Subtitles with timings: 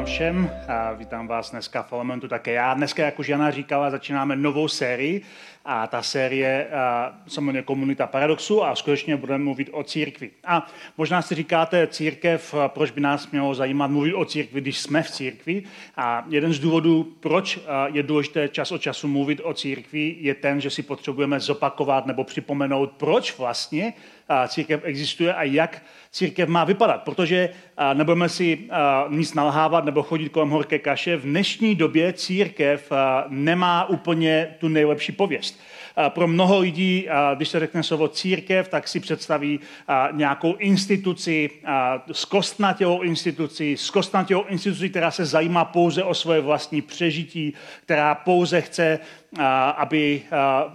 [0.00, 2.74] Vám všem a vítám vás dneska v Elementu také já.
[2.74, 5.22] Dneska, jak už Jana říkala, začínáme novou sérii
[5.64, 6.68] a ta série
[7.26, 10.30] se jmenuje Komunita paradoxu a skutečně budeme mluvit o církvi.
[10.44, 15.02] A možná si říkáte, církev, proč by nás mělo zajímat mluvit o církvi, když jsme
[15.02, 15.62] v církvi.
[15.96, 17.60] A jeden z důvodů, proč
[17.92, 22.24] je důležité čas od času mluvit o církvi, je ten, že si potřebujeme zopakovat nebo
[22.24, 23.92] připomenout, proč vlastně
[24.48, 27.02] církev existuje a jak církev má vypadat.
[27.02, 27.48] Protože
[27.94, 28.58] nebudeme si
[29.08, 31.16] nic nalhávat nebo chodit kolem horké kaše.
[31.16, 32.92] V dnešní době církev
[33.28, 35.60] nemá úplně tu nejlepší pověst.
[36.08, 39.60] Pro mnoho lidí, když se řekne slovo církev, tak si představí
[40.12, 41.50] nějakou instituci,
[42.12, 48.98] zkostnatělou instituci, zkostnatělou instituci, která se zajímá pouze o svoje vlastní přežití, která pouze chce
[49.76, 50.22] aby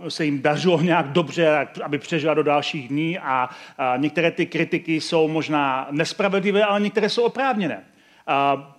[0.08, 3.50] se jim dařilo nějak dobře, aby přežila do dalších dní a
[3.98, 7.84] některé ty kritiky jsou možná nespravedlivé, ale některé jsou oprávněné.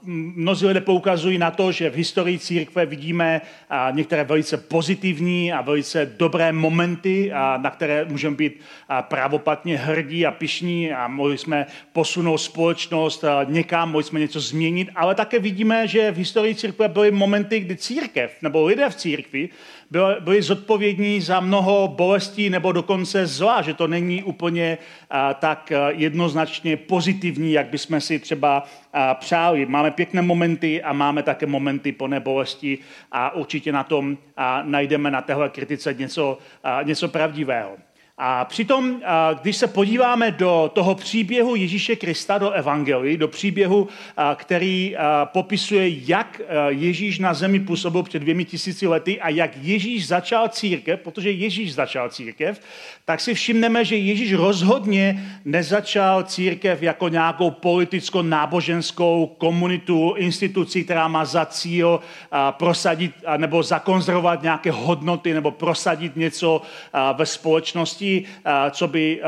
[0.02, 3.40] Mnozí lidé poukazují na to, že v historii církve vidíme
[3.90, 8.60] některé velice pozitivní a velice dobré momenty, na které můžeme být
[9.00, 15.14] právoplatně hrdí a pišní a mohli jsme posunout společnost někam, mohli jsme něco změnit, ale
[15.14, 19.48] také vidíme, že v historii církve byly momenty, kdy církev nebo lidé v církvi
[20.20, 24.78] byli zodpovědní za mnoho bolestí nebo dokonce zla, že to není úplně
[25.40, 28.64] tak jednoznačně pozitivní, jak bychom si třeba
[29.14, 29.66] přáli.
[29.66, 32.78] Máme pěkné momenty a máme také momenty plné bolesti
[33.12, 34.18] a určitě na tom
[34.62, 36.38] najdeme na téhle kritice něco,
[36.82, 37.76] něco pravdivého.
[38.18, 39.00] A přitom,
[39.42, 43.88] když se podíváme do toho příběhu Ježíše Krista, do Evangelii, do příběhu,
[44.34, 50.48] který popisuje, jak Ježíš na zemi působil před dvěmi tisíci lety a jak Ježíš začal
[50.48, 52.60] církev, protože Ježíš začal církev,
[53.04, 61.24] tak si všimneme, že Ježíš rozhodně nezačal církev jako nějakou politicko-náboženskou komunitu, instituci, která má
[61.24, 62.00] za cíl
[62.50, 66.62] prosadit nebo zakonzervovat nějaké hodnoty nebo prosadit něco
[67.16, 68.24] ve společnosti společnosti,
[68.70, 69.20] co by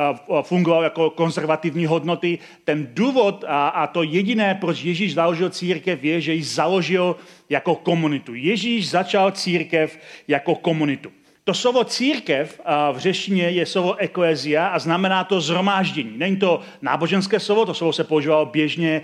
[0.43, 2.39] fungovalo jako konzervativní hodnoty.
[2.65, 7.17] Ten důvod a to jediné, proč Ježíš založil církev, je, že ji založil
[7.49, 8.35] jako komunitu.
[8.35, 11.11] Ježíš začal církev jako komunitu.
[11.49, 12.61] To slovo církev
[12.93, 16.13] v řeštině je slovo eklezia a znamená to zhromáždění.
[16.17, 19.01] Není to náboženské slovo, to slovo se používalo běžně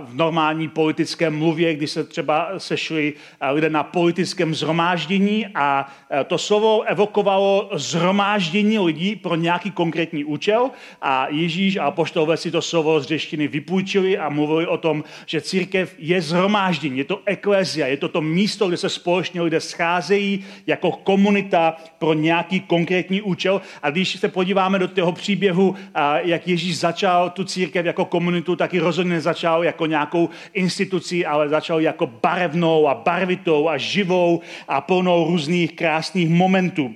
[0.00, 3.12] v normální politické mluvě, kdy se třeba sešli
[3.50, 5.92] lidé na politickém zhromáždění a
[6.26, 10.70] to slovo evokovalo zhromáždění lidí pro nějaký konkrétní účel
[11.02, 15.40] a Ježíš a apoštolové si to slovo z řeštiny vypůjčili a mluvili o tom, že
[15.40, 20.44] církev je zhromáždění, je to eklezia, je to to místo, kde se společně lidé scházejí
[20.66, 21.63] jako komunita
[21.98, 23.60] pro nějaký konkrétní účel.
[23.82, 25.74] A když se podíváme do toho příběhu,
[26.22, 31.48] jak Ježíš začal tu církev jako komunitu, tak ji rozhodně začal jako nějakou instituci, ale
[31.48, 36.94] začal jako barevnou a barvitou a živou a plnou různých krásných momentů.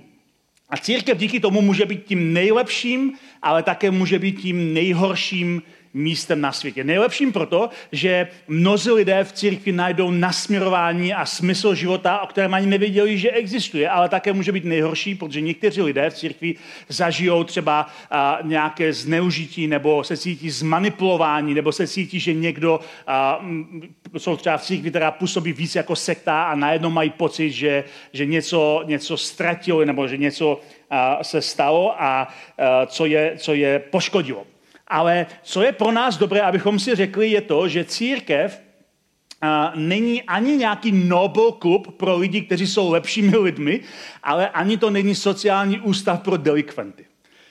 [0.70, 3.12] A církev díky tomu může být tím nejlepším,
[3.42, 5.62] ale také může být tím nejhorším
[5.94, 6.84] místem na světě.
[6.84, 12.66] Nejlepším proto, že mnozí lidé v církvi najdou nasměrování a smysl života, o kterém ani
[12.66, 16.54] nevěděli, že existuje, ale také může být nejhorší, protože někteří lidé v církvi
[16.88, 23.47] zažijou třeba a, nějaké zneužití nebo se cítí zmanipulování nebo se cítí, že někdo a,
[24.16, 28.27] jsou třeba v církvi, která působí víc jako sekta a najednou mají pocit, že, že
[28.27, 30.60] něco, něco ztratili nebo že něco
[30.91, 32.28] a, se stalo a,
[32.59, 34.47] a co, je, co je poškodilo.
[34.88, 38.60] Ale co je pro nás dobré, abychom si řekli, je to, že církev
[39.74, 43.80] není ani nějaký noble klub pro lidi, kteří jsou lepšími lidmi,
[44.22, 47.04] ale ani to není sociální ústav pro delikventy.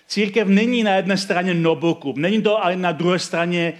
[0.07, 3.73] Církev není na jedné straně noble klub, není to ale na druhé straně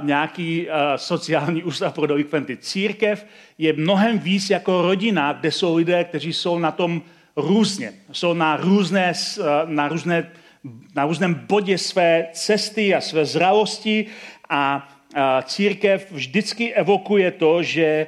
[0.00, 2.56] nějaký sociální ústav pro delikventy.
[2.56, 3.26] Církev
[3.58, 7.02] je mnohem víc jako rodina, kde jsou lidé, kteří jsou na tom
[7.36, 7.92] různě.
[8.12, 9.12] Jsou na různé,
[9.66, 10.30] na různé
[10.94, 14.06] na různém bodě své cesty a své zralosti
[14.48, 14.88] a
[15.42, 18.06] církev vždycky evokuje to, že,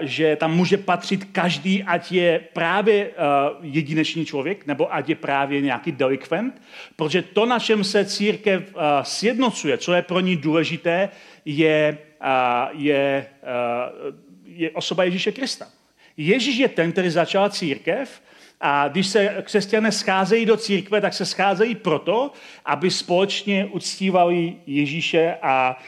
[0.00, 3.10] že tam může patřit každý, ať je právě
[3.62, 6.62] jedinečný člověk, nebo ať je právě nějaký delikvent,
[6.96, 11.08] protože to, na čem se církev sjednocuje, co je pro ní důležité,
[11.44, 11.98] je,
[12.72, 13.26] je,
[14.44, 15.66] je osoba Ježíše Krista.
[16.16, 18.22] Ježíš je ten, který začal církev
[18.64, 22.32] A když se křesťané scházejí do církve, tak se scházejí proto,
[22.64, 25.78] aby společně uctívali Ježíše a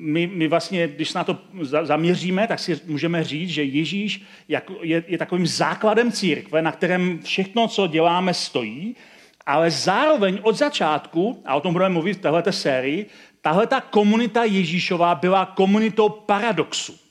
[0.00, 1.38] my, my vlastně, když se na to
[1.82, 7.68] zaměříme, tak si můžeme říct, že Ježíš je, je takovým základem církve, na kterém všechno,
[7.68, 8.96] co děláme, stojí,
[9.46, 13.06] ale zároveň od začátku, a o tom budeme mluvit v této sérii,
[13.40, 17.09] tahle ta komunita Ježíšová byla komunitou paradoxu.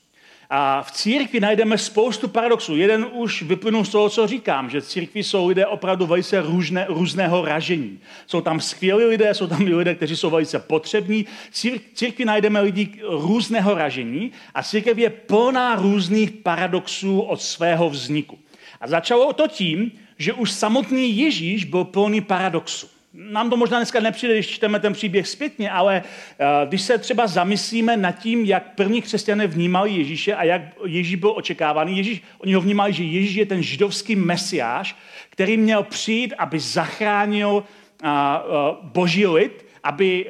[0.52, 2.76] A v církvi najdeme spoustu paradoxů.
[2.76, 6.86] Jeden už vyplynul z toho, co říkám, že v církvi jsou lidé opravdu velice různé,
[6.88, 8.00] různého ražení.
[8.26, 11.26] Jsou tam skvělí lidé, jsou tam lidé, kteří jsou velice potřební.
[11.50, 18.38] V církvi najdeme lidi různého ražení a církev je plná různých paradoxů od svého vzniku.
[18.80, 24.00] A začalo to tím, že už samotný Ježíš byl plný paradoxů nám to možná dneska
[24.00, 28.74] nepřijde, když čteme ten příběh zpětně, ale uh, když se třeba zamyslíme nad tím, jak
[28.74, 33.34] první křesťané vnímali Ježíše a jak Ježíš byl očekávaný, Ježíš, oni ho vnímali, že Ježíš
[33.34, 34.96] je ten židovský mesiáš,
[35.30, 40.26] který měl přijít, aby zachránil uh, uh, boží lid, aby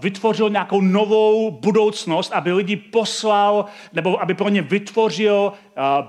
[0.00, 5.52] vytvořil nějakou novou budoucnost, aby lidi poslal, nebo aby pro ně vytvořil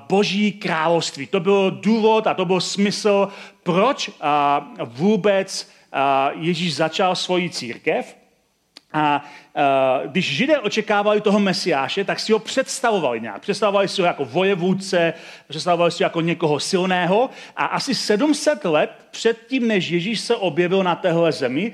[0.10, 1.28] boží království.
[1.28, 3.28] To byl důvod a to byl smysl,
[3.64, 4.12] proč
[4.84, 5.72] vůbec
[6.34, 8.16] Ježíš začal svoji církev
[8.94, 9.24] a
[10.06, 13.42] když Židé očekávali toho mesiáše, tak si ho představovali nějak.
[13.42, 15.14] Představovali si ho jako vojevůdce,
[15.48, 20.84] představovali si ho jako někoho silného a asi 700 let předtím, než Ježíš se objevil
[20.84, 21.72] na téhle zemi,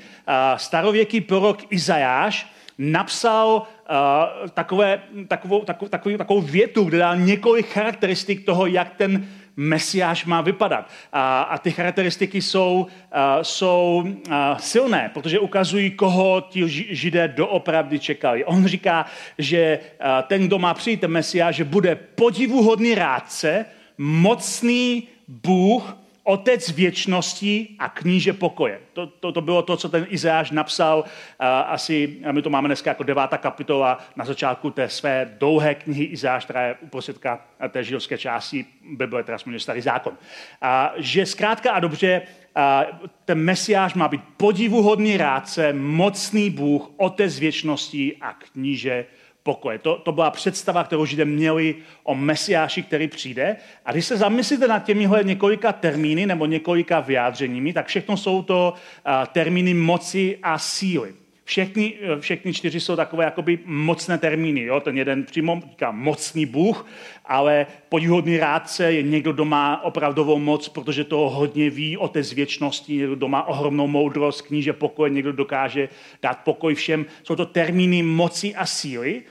[0.57, 2.47] starověký prorok Izajáš
[2.77, 9.27] napsal uh, takové, takovou, takovou, takovou, takovou větu, kde dal několik charakteristik toho, jak ten
[9.57, 10.89] Mesiáš má vypadat.
[11.13, 16.63] A, a ty charakteristiky jsou, a, jsou a, silné, protože ukazují, koho ti
[16.95, 18.45] židé doopravdy čekali.
[18.45, 19.05] On říká,
[19.37, 23.65] že a, ten, kdo má přijít, ten Mesiáš, že bude podivuhodný rádce,
[23.97, 28.79] mocný Bůh, otec věčnosti a kníže pokoje.
[28.93, 31.03] To, to, to bylo to, co ten Izáš napsal
[31.39, 35.75] a asi, a my to máme dneska jako devátá kapitola na začátku té své dlouhé
[35.75, 37.39] knihy Izáš, která je uprostředka
[37.69, 38.65] té židovské části
[38.95, 40.13] Bible, teda jsme starý zákon.
[40.61, 42.21] A, že zkrátka a dobře
[42.55, 42.85] a,
[43.25, 49.05] ten mesiáš má být podivuhodný rádce, mocný Bůh, otec věčnosti a kníže
[49.47, 49.79] pokoje.
[49.79, 53.55] To, to byla představa, kterou Židé měli o Mesiáši, který přijde.
[53.85, 58.73] A když se zamyslíte nad těmihle několika termíny nebo několika vyjádřeními, tak všechno jsou to
[58.73, 61.13] uh, termíny moci a síly.
[61.47, 64.61] Všechny, všechny čtyři jsou takové jakoby mocné termíny.
[64.67, 64.79] Jo?
[64.79, 66.85] Ten jeden přímo říká mocný Bůh,
[67.25, 72.23] ale podíhodný rádce je někdo, kdo má opravdovou moc, protože toho hodně ví o té
[72.23, 75.89] zvěčnosti, někdo, kdo má ohromnou moudrost, kníže pokoj, někdo dokáže
[76.21, 77.05] dát pokoj všem.
[77.23, 79.23] Jsou to termíny moci a síly.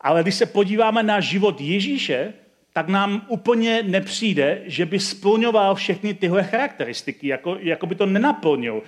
[0.00, 2.32] Ale když se podíváme na život Ježíše,
[2.72, 8.82] tak nám úplně nepřijde, že by splňoval všechny tyhle charakteristiky, jako, jako by to nenaplnil.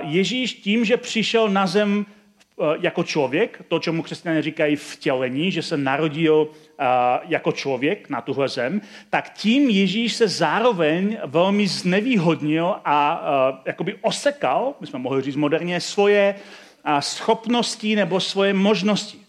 [0.00, 5.62] Ježíš tím, že přišel na zem e, jako člověk, to, čemu křesťané říkají vtělení, že
[5.62, 6.84] se narodil e,
[7.28, 13.96] jako člověk na tuhle zem, tak tím Ježíš se zároveň velmi znevýhodnil a e, jakoby
[14.00, 16.34] osekal, my jsme mohli říct moderně, svoje
[17.00, 19.19] schopnosti nebo svoje možnosti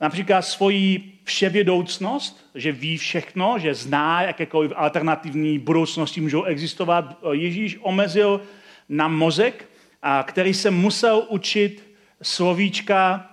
[0.00, 7.18] například svoji vševědoucnost, že ví všechno, že zná, jakékoliv alternativní budoucnosti můžou existovat.
[7.32, 8.40] Ježíš omezil
[8.88, 9.68] na mozek,
[10.22, 11.90] který se musel učit
[12.22, 13.30] slovíčka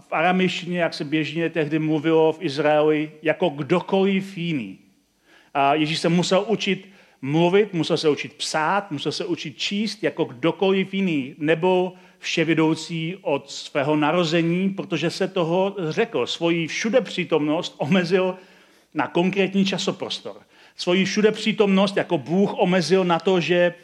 [0.00, 4.78] v aramejštině, jak se běžně tehdy mluvilo v Izraeli, jako kdokoliv jiný.
[5.72, 6.88] Ježíš se musel učit
[7.22, 11.34] mluvit, musel se učit psát, musel se učit číst jako kdokoliv jiný.
[11.38, 11.92] Nebo
[12.26, 16.26] vševědoucí od svého narození, protože se toho řekl.
[16.26, 18.36] Svoji všude přítomnost omezil
[18.94, 20.36] na konkrétní časoprostor.
[20.76, 23.74] Svoji všude přítomnost jako Bůh omezil na to, že,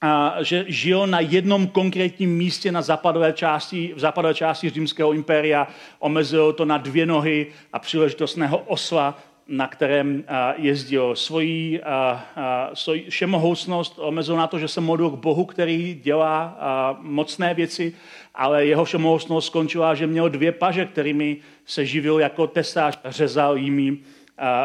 [0.00, 5.66] a, že žil na jednom konkrétním místě na západové části, v západové části římského impéria,
[5.98, 10.24] omezil to na dvě nohy a příležitostného osla na kterém
[10.56, 11.16] jezdil.
[11.16, 11.80] Svoji,
[12.74, 16.58] svoji všemohoucnost omezil na to, že se modlil k Bohu, který dělá
[17.00, 17.94] mocné věci,
[18.34, 21.36] ale jeho všemohoucnost skončila, že měl dvě paže, kterými
[21.66, 23.98] se živil jako tesář, řezal jimi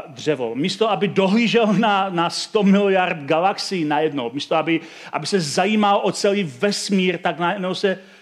[0.07, 0.55] dřevo.
[0.55, 4.79] Místo, aby dohlížel na, na 100 miliard galaxií najednou, místo, aby,
[5.13, 8.18] aby se zajímal o celý vesmír, tak najednou se Eh,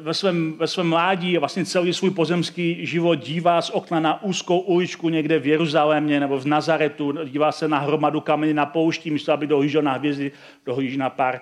[0.00, 4.58] ve svém, ve svém mládí vlastně celý svůj pozemský život dívá z okna na úzkou
[4.58, 9.32] uličku někde v Jeruzalémě nebo v Nazaretu, dívá se na hromadu kamení na poušti, místo
[9.32, 10.32] aby dohlížel na hvězdy,
[10.66, 11.40] dohlíží na pár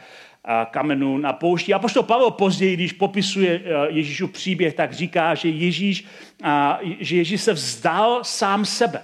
[0.70, 1.74] kamenů na poušti.
[1.74, 6.04] A poštol Pavel později, když popisuje eh, Ježíšův příběh, tak říká, že Ježíš,
[7.00, 9.02] že Ježíš se vzdal sám sebe,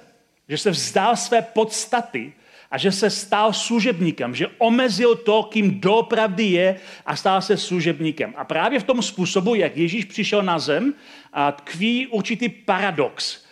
[0.49, 2.33] že se vzdal své podstaty,
[2.75, 6.77] a že se stal služebníkem, že omezil to, kým doopravdy je
[7.07, 8.35] a stal se služebníkem.
[8.37, 10.95] A právě v tom způsobu, jak Ježíš přišel na zem,
[11.57, 13.45] tkví určitý paradox.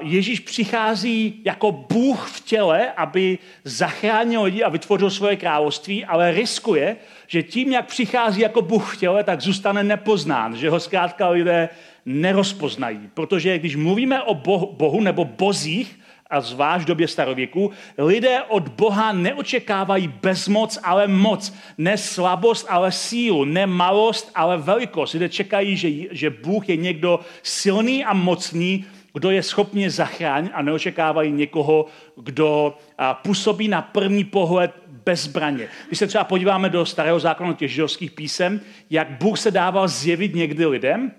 [0.00, 6.96] Ježíš přichází jako Bůh v těle, aby zachránil lidi a vytvořil svoje království, ale riskuje,
[7.26, 11.68] že tím, jak přichází jako Bůh v těle, tak zůstane nepoznán, že ho zkrátka lidé
[12.06, 13.00] nerozpoznají.
[13.14, 14.34] Protože když mluvíme o
[14.72, 15.98] Bohu nebo bozích,
[16.30, 21.54] a zvlášť v době starověku, lidé od Boha neočekávají bezmoc, ale moc.
[21.78, 23.44] Ne slabost, ale sílu.
[23.44, 25.12] Ne malost, ale velikost.
[25.12, 30.62] Lidé čekají, že, že Bůh je někdo silný a mocný, kdo je schopně zachránit a
[30.62, 32.78] neočekávají někoho, kdo
[33.22, 35.68] působí na první pohled bezbraně.
[35.86, 40.34] Když se třeba podíváme do starého zákona těch židovských písem, jak Bůh se dával zjevit
[40.34, 41.12] někdy lidem,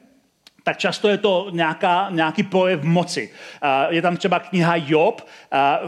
[0.68, 3.30] tak často je to nějaká, nějaký projev moci.
[3.90, 5.28] Je tam třeba kniha Job.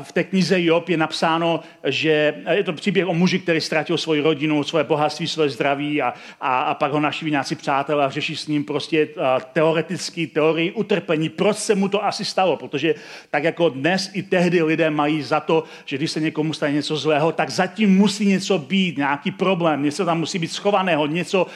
[0.03, 4.21] V té knize Job je napsáno, že je to příběh o muži, který ztratil svoji
[4.21, 8.35] rodinu, svoje bohatství, své zdraví a, a, a pak ho našiví nějací přátelé a řeší
[8.35, 9.07] s ním prostě
[9.53, 11.29] teoretický teorii utrpení.
[11.29, 12.57] Proč se mu to asi stalo?
[12.57, 12.95] Protože
[13.29, 16.97] tak jako dnes i tehdy lidé mají za to, že když se někomu stane něco
[16.97, 21.47] zlého, tak zatím musí něco být, nějaký problém, něco tam musí být schovaného, něco,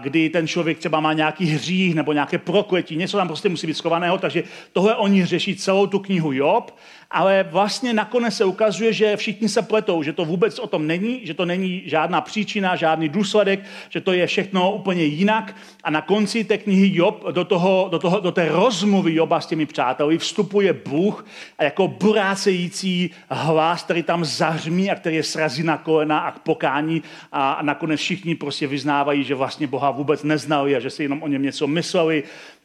[0.00, 3.66] kdy ten člověk třeba má nějaký hřích nebo nějaké pro prokletí, něco tam prostě musí
[3.66, 6.70] být schovaného, takže tohle oni řeší celou tu knihu Job
[7.10, 11.20] ale vlastně nakonec se ukazuje, že všichni se pletou, že to vůbec o tom není,
[11.26, 15.56] že to není žádná příčina, žádný důsledek, že to je všechno úplně jinak.
[15.84, 19.46] A na konci té knihy Job, do, toho, do, toho, do té rozmluvy Joba s
[19.46, 21.26] těmi přáteli vstupuje Bůh
[21.58, 26.38] a jako burácející hlas, který tam zahřmí a který je srazí na kolena a k
[26.38, 31.02] pokání a, a nakonec všichni prostě vyznávají, že vlastně Boha vůbec neznali a že si
[31.02, 32.24] jenom o něm něco mysleli.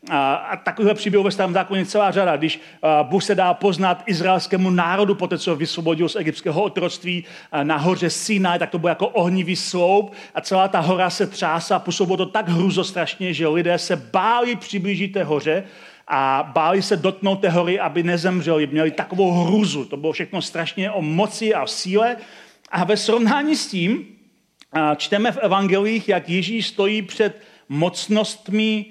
[0.10, 2.38] A, a takovýhle příběhů ve starém zákoně celá řada.
[2.38, 7.26] Když a, Bůh se dá poznat izraelskému národu, po té, co vysvobodil z egyptského otroctví
[7.52, 11.28] a, na hoře Sinai, tak to byl jako ohnivý sloup a celá ta hora se
[11.28, 11.80] třásá.
[11.80, 15.64] Působilo to tak hruzostrašně, že lidé se báli přiblížit té hoře
[16.08, 18.68] a báli se dotknout té hory, aby nezemřeli.
[18.68, 19.86] Měli takovou hruzu.
[19.86, 22.18] To bylo všechno strašně o moci a síle.
[22.72, 24.06] A ve srovnání s tím
[24.98, 28.86] čteme v evangelích, jak Ježíš stojí před mocnostmi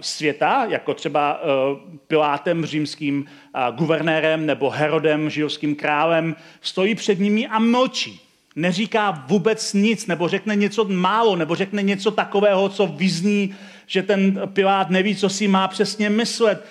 [0.00, 7.46] světa, jako třeba eh, Pilátem, římským eh, guvernérem nebo Herodem, židovským králem, stojí před nimi
[7.46, 8.20] a mlčí.
[8.56, 13.54] Neříká vůbec nic, nebo řekne něco málo, nebo řekne něco takového, co vyzní,
[13.86, 16.66] že ten Pilát neví, co si má přesně myslet.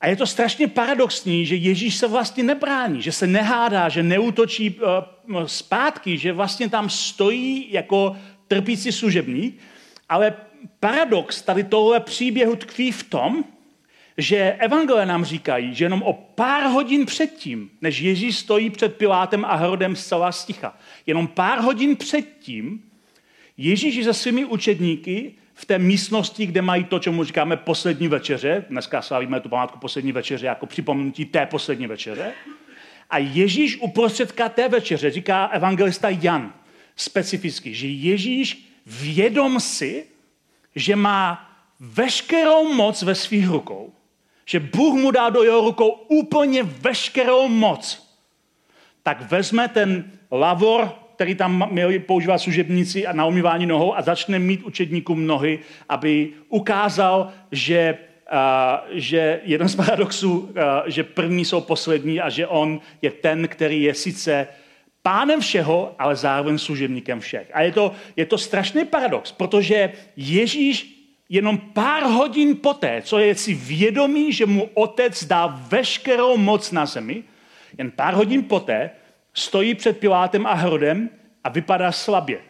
[0.00, 4.80] A je to strašně paradoxní, že Ježíš se vlastně nebrání, že se nehádá, že neútočí
[5.46, 8.16] zpátky, že vlastně tam stojí jako
[8.48, 9.58] trpící služebník,
[10.08, 10.34] ale
[10.80, 13.44] paradox tady tohle příběhu tkví v tom,
[14.18, 19.44] že evangelie nám říkají, že jenom o pár hodin předtím, než Ježíš stojí před Pilátem
[19.44, 20.76] a Herodem zcela sticha,
[21.06, 22.82] jenom pár hodin předtím,
[23.56, 28.64] Ježíš je se svými učedníky v té místnosti, kde mají to, čemu říkáme poslední večeře.
[28.68, 32.32] Dneska slavíme tu památku poslední večeře jako připomenutí té poslední večeře.
[33.10, 36.52] A Ježíš uprostředka té večeře, říká evangelista Jan
[36.96, 40.04] specificky, že Ježíš vědom si,
[40.74, 41.50] že má
[41.80, 43.92] veškerou moc ve svých rukou.
[44.44, 48.12] Že Bůh mu dá do jeho rukou úplně veškerou moc.
[49.02, 54.38] Tak vezme ten lavor, který tam měli používat služebníci a na umývání nohou a začne
[54.38, 57.98] mít učedníkům nohy, aby ukázal, že,
[58.32, 58.38] uh,
[58.90, 60.48] že jeden z paradoxů, uh,
[60.86, 64.48] že první jsou poslední a že on je ten, který je sice
[65.02, 67.50] pánem všeho, ale zároveň služebníkem všech.
[67.54, 73.34] A je to, je to strašný paradox, protože Ježíš jenom pár hodin poté, co je
[73.34, 77.24] si vědomý, že mu otec dá veškerou moc na zemi,
[77.78, 78.90] jen pár hodin poté
[79.34, 81.10] stojí před Pilátem a Herodem
[81.44, 82.40] a vypadá slabě.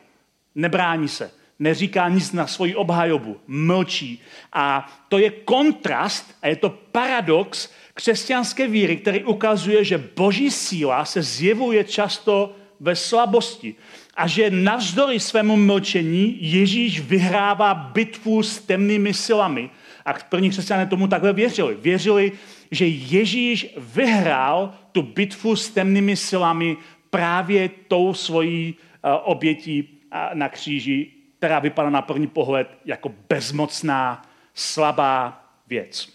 [0.55, 1.31] Nebrání se,
[1.63, 4.21] neříká nic na svoji obhajobu, mlčí.
[4.53, 11.05] A to je kontrast a je to paradox křesťanské víry, který ukazuje, že boží síla
[11.05, 13.75] se zjevuje často ve slabosti
[14.17, 19.71] a že navzdory svému mlčení Ježíš vyhrává bitvu s temnými silami.
[20.05, 21.77] A první křesťané tomu takhle věřili.
[21.81, 22.33] Věřili,
[22.71, 26.77] že Ježíš vyhrál tu bitvu s temnými silami
[27.11, 29.89] právě tou svojí eh, obětí
[30.35, 34.23] na kříži, která vypadá na první pohled jako bezmocná,
[34.55, 36.09] slabá věc.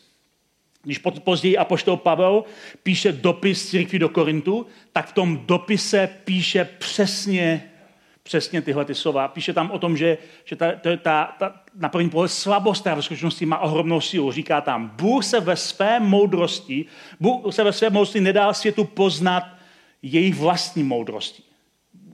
[0.83, 2.43] Když později apoštol Pavel
[2.83, 7.71] píše dopis církvi do Korintu, tak v tom dopise píše přesně,
[8.23, 9.27] přesně tyhle ty slova.
[9.27, 13.01] Píše tam o tom, že, že ta, ta, ta, ta na první pohled slabost té
[13.01, 14.31] skutečnosti má ohromnou sílu.
[14.31, 16.85] Říká tam, Bůh se ve své moudrosti,
[17.19, 19.43] Bůh se ve své moudrosti nedá světu poznat
[20.01, 21.46] jejich vlastní moudrostí.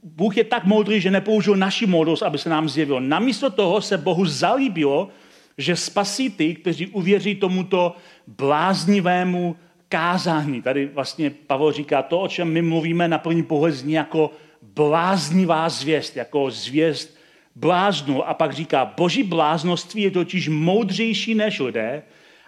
[0.03, 3.01] Bůh je tak moudrý, že nepoužil naši moudrost, aby se nám zjevil.
[3.01, 5.09] Namísto toho se Bohu zalíbilo,
[5.57, 7.95] že spasí ty, kteří uvěří tomuto
[8.27, 9.55] bláznivému
[9.89, 10.61] kázání.
[10.61, 14.31] Tady vlastně Pavel říká to, o čem my mluvíme na první pohled zní jako
[14.61, 17.17] bláznivá zvěst, jako zvěst
[17.55, 18.27] bláznu.
[18.27, 22.03] A pak říká, boží bláznoství je totiž moudřejší než lidé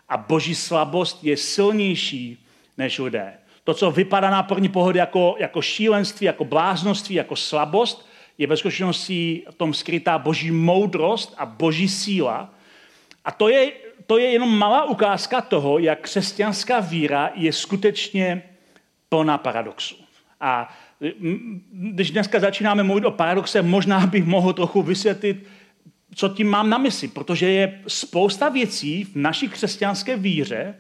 [0.10, 2.46] a boží slabost je silnější
[2.78, 3.34] než lidé.
[3.66, 8.58] To, co vypadá na první pohled jako, jako šílenství, jako bláznoství, jako slabost, je ve
[8.58, 12.54] skutečnosti v tom skrytá boží moudrost a boží síla.
[13.26, 13.72] A to je,
[14.06, 18.44] to je jenom malá ukázka toho, jak křesťanská víra je skutečně
[19.10, 19.96] plná paradoxů.
[20.42, 20.76] A
[21.72, 25.48] když dneska začínáme mluvit o paradoxe, možná bych mohl trochu vysvětlit,
[26.16, 30.76] co tím mám na mysli, protože je spousta věcí v naší křesťanské víře,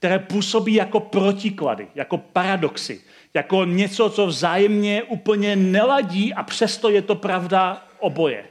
[0.00, 3.00] které působí jako protiklady, jako paradoxy,
[3.34, 8.44] jako něco, co vzájemně úplně neladí a přesto je to pravda oboje.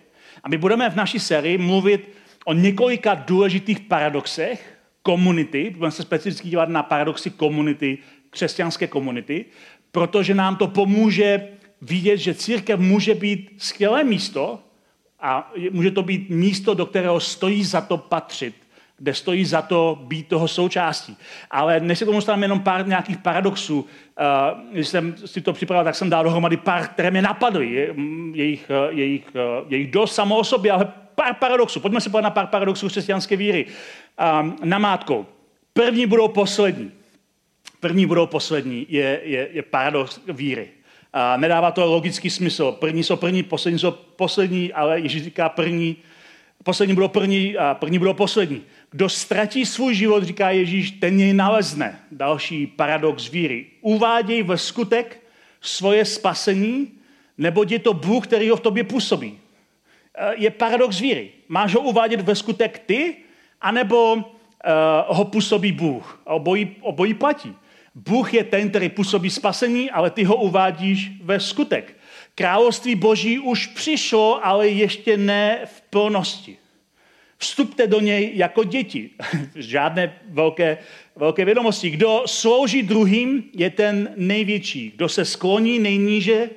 [0.44, 2.10] A my budeme v naší sérii mluvit
[2.46, 7.98] o několika důležitých paradoxech komunity, budeme se specificky dívat na paradoxy komunity,
[8.30, 9.46] křesťanské komunity,
[9.92, 11.48] protože nám to pomůže
[11.82, 14.60] vidět, že církev může být skvělé místo
[15.20, 18.56] a může to být místo, do kterého stojí za to patřit
[19.00, 21.18] kde stojí za to být toho součástí.
[21.52, 25.84] Ale než se tomu dostaneme jenom pár nějakých paradoxů, uh, když jsem si to připravil,
[25.84, 27.72] tak jsem dal dohromady pár, které mě napadly.
[27.72, 27.96] Je,
[28.34, 31.80] jejich, eh, jejich, eh, jejich dost samo o sobě, ale pár paradoxů.
[31.80, 33.66] Pojďme se podívat na pár paradoxů křesťanské víry.
[33.66, 35.26] Uh, namátkou.
[35.74, 36.92] První budou poslední.
[37.80, 40.68] První budou poslední je, je, je paradox víry.
[41.14, 42.72] A nedává to logický smysl.
[42.72, 45.98] První jsou první, poslední jsou poslední, ale Ježíš říká první,
[46.64, 48.62] poslední budou první a první budou poslední.
[48.92, 52.00] Kdo ztratí svůj život, říká Ježíš, ten jej nalezne.
[52.12, 53.66] Další paradox víry.
[53.82, 55.24] Uváděj ve skutek
[55.62, 56.92] svoje spasení,
[57.38, 59.40] nebo je to Bůh, který ho v tobě působí.
[60.16, 61.32] E, je paradox víry.
[61.48, 63.16] Máš ho uvádět ve skutek ty,
[63.62, 64.22] anebo uh,
[65.08, 66.22] ho působí Bůh.
[66.26, 67.56] Obojí, obojí platí.
[67.96, 71.98] Bůh je ten, který působí spasení, ale ty ho uvádíš ve skutek.
[72.36, 76.58] Království Boží už přišlo, ale ještě ne v plnosti.
[77.42, 79.10] Vstupte do něj jako děti.
[79.56, 80.78] Žádné velké,
[81.16, 81.90] velké vědomosti.
[81.90, 84.92] Kdo slouží druhým, je ten největší.
[84.96, 86.50] Kdo se skloní nejníže,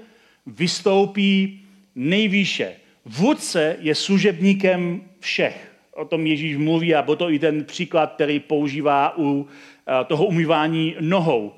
[0.46, 1.60] vystoupí
[1.94, 2.72] nejvýše.
[3.04, 5.72] Vůdce je služebníkem všech.
[5.92, 10.26] O tom Ježíš mluví a byl to i ten příklad, který používá u eh, toho
[10.26, 11.52] umývání nohou.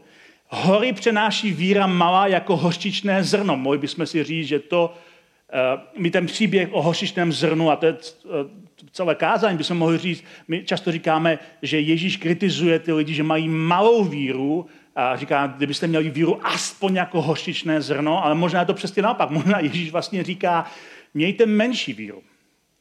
[0.49, 3.57] Hory přenáší víra malá jako hořčičné zrno.
[3.57, 7.87] Mohli bychom si říct, že to, uh, my ten příběh o hořčičném zrnu, a to
[7.87, 8.31] je uh,
[8.93, 13.49] celé kázání, bychom mohli říct, my často říkáme, že Ježíš kritizuje ty lidi, že mají
[13.49, 18.75] malou víru, a říká, kdybyste měli víru aspoň jako hořčičné zrno, ale možná je to
[18.75, 19.31] přesně naopak.
[19.31, 20.67] Možná Ježíš vlastně říká,
[21.15, 22.23] mějte menší víru.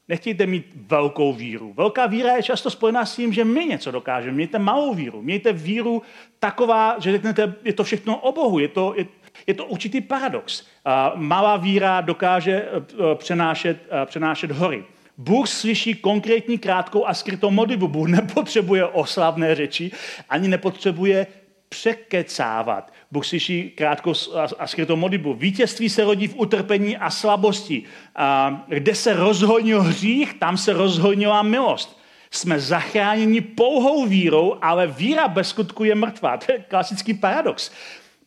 [0.08, 1.74] Nechtějte mít velkou víru.
[1.74, 4.36] Velká víra je často spojená s tím, že my něco dokážeme.
[4.36, 5.22] Mějte malou víru.
[5.22, 6.02] Mějte víru
[6.40, 8.60] taková, že řeknete, je to všechno o Bohu.
[8.60, 9.06] Je to, je,
[9.48, 10.68] je to určitý paradox.
[11.16, 12.66] Malá víra dokáže e,
[13.12, 14.84] e, přenášet, e, přenášet hory.
[15.17, 17.88] Bůh slyší konkrétní krátkou a skrytou modlitbu.
[17.88, 19.91] Bůh nepotřebuje oslavné řeči,
[20.30, 21.28] ani nepotřebuje
[21.69, 22.93] překecávat.
[23.12, 24.13] Bůh slyší krátkou
[24.60, 25.34] a skrytou modlitbu.
[25.34, 27.84] Vítězství se rodí v utrpení a slabosti.
[28.15, 31.99] A kde se rozhodnil hřích, tam se rozhodnila milost.
[32.32, 36.38] Jsme zachráněni pouhou vírou, ale víra bez skutku je mrtvá.
[36.38, 37.71] To je klasický paradox.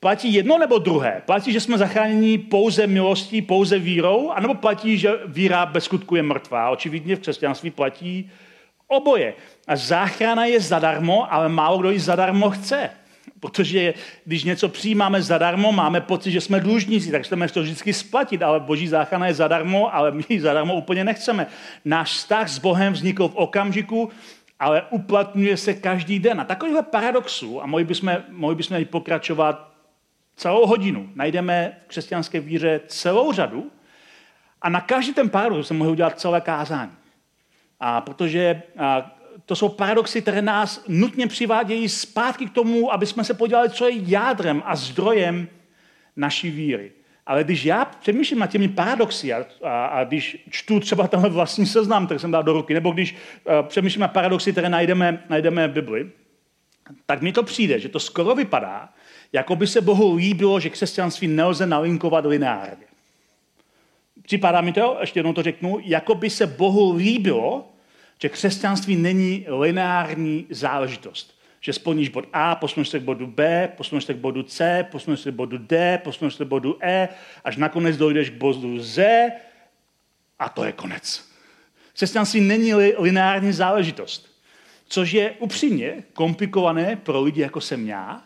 [0.01, 1.23] Platí jedno nebo druhé?
[1.27, 6.23] Platí, že jsme zachráněni pouze milostí, pouze vírou, anebo platí, že víra bez skutku je
[6.23, 6.71] mrtvá?
[6.71, 8.31] Očividně v křesťanství platí
[8.89, 9.35] oboje.
[9.67, 12.91] A záchrana je zadarmo, ale málo kdo ji zadarmo chce.
[13.41, 18.43] Protože když něco přijímáme zadarmo, máme pocit, že jsme dlužníci, tak chceme to vždycky splatit,
[18.43, 21.47] ale boží záchrana je zadarmo, ale my ji zadarmo úplně nechceme.
[21.85, 24.11] Náš vztah s Bohem vznikl v okamžiku,
[24.61, 26.41] ale uplatňuje se každý den.
[26.41, 29.76] A takovýhle paradoxů, a mohli bychom, mohli bychom pokračovat
[30.37, 33.71] celou hodinu, najdeme v křesťanské víře celou řadu
[34.63, 36.93] a na každý ten paradox se mohli udělat celé kázání.
[37.81, 43.25] A protože a to jsou paradoxy, které nás nutně přivádějí zpátky k tomu, aby jsme
[43.25, 45.49] se podívali, co je jádrem a zdrojem
[46.17, 46.93] naší víry.
[47.27, 51.67] Ale když já přemýšlím nad těmi paradoxy a, a, a když čtu třeba tenhle vlastní
[51.67, 55.69] seznam, který jsem dal do ruky, nebo když uh, přemýšlím na paradoxy, které najdeme, najdeme
[55.69, 56.11] v Bibli,
[57.07, 58.89] tak mi to přijde, že to skoro vypadá,
[59.33, 62.87] jako by se Bohu líbilo, že křesťanství nelze nalinkovat lineárně.
[64.23, 67.69] Připadá mi to, ještě jednou to řeknu, jako by se Bohu líbilo,
[68.23, 71.37] že křesťanství není lineární záležitost.
[71.61, 75.21] Že splníš bod A, posuneš se k bodu B, posuneš se k bodu C, posuneš
[75.21, 77.09] se k bodu D, posuneš se k bodu E,
[77.45, 79.31] až nakonec dojdeš k bodu Z
[80.39, 81.29] a to je konec.
[81.93, 84.36] Křesťanství není lineární záležitost,
[84.89, 88.23] což je upřímně komplikované pro lidi jako jsem já,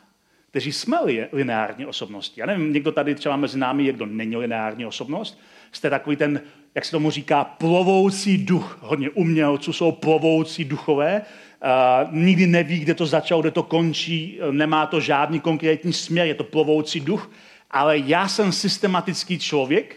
[0.51, 0.97] kteří jsme
[1.33, 2.41] lineární osobnosti.
[2.41, 5.41] Já nevím, někdo tady třeba mezi námi je, kdo není lineární osobnost.
[5.73, 6.41] Jste takový ten,
[6.75, 8.79] jak se tomu říká, plovoucí duch.
[8.81, 11.23] Hodně umělců jsou plovoucí duchové.
[11.23, 14.39] Uh, nikdy neví, kde to začalo, kde to končí.
[14.51, 17.31] Nemá to žádný konkrétní směr, je to plovoucí duch.
[17.71, 19.97] Ale já jsem systematický člověk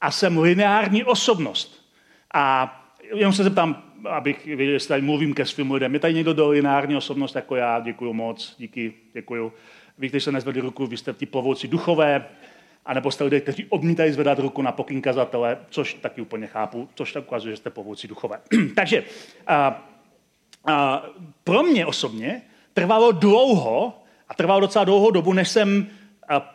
[0.00, 1.84] a jsem lineární osobnost.
[2.34, 2.74] A
[3.14, 5.94] jenom se zeptám, abych věděl, jestli tady mluvím ke svým lidem.
[5.94, 7.80] Je tady někdo do lineární osobnost jako já?
[7.80, 9.52] Děkuji moc, díky, děkuji.
[9.98, 12.26] Vy, kteří se nezvedli ruku, vy jste ti plovouci duchové,
[12.86, 17.12] anebo jste lidé, kteří odmítají zvedat ruku na pokyn kazatele, což taky úplně chápu, což
[17.12, 18.40] tak ukazuje, že jste plovouci duchové.
[18.74, 19.04] Takže
[19.46, 19.88] a,
[20.64, 21.06] a,
[21.44, 22.42] pro mě osobně
[22.74, 25.86] trvalo dlouho, a trvalo docela dlouhou dobu, než jsem